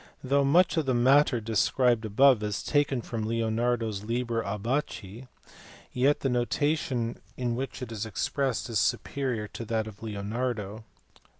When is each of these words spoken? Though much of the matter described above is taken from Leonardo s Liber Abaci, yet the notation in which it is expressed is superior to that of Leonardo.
Though 0.23 0.43
much 0.43 0.77
of 0.77 0.87
the 0.87 0.95
matter 0.95 1.39
described 1.39 2.05
above 2.05 2.41
is 2.41 2.63
taken 2.63 3.03
from 3.03 3.27
Leonardo 3.27 3.87
s 3.89 4.01
Liber 4.01 4.41
Abaci, 4.41 5.27
yet 5.91 6.21
the 6.21 6.27
notation 6.29 7.21
in 7.37 7.55
which 7.55 7.83
it 7.83 7.91
is 7.91 8.03
expressed 8.03 8.67
is 8.67 8.79
superior 8.79 9.47
to 9.49 9.63
that 9.65 9.85
of 9.85 10.01
Leonardo. 10.01 10.85